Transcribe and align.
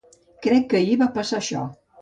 Crec 0.45 0.65
que 0.71 0.79
ahir 0.81 0.97
va 1.05 1.11
passar 1.19 1.39
això. 1.45 1.65